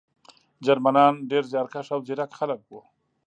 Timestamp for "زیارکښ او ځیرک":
1.51-2.31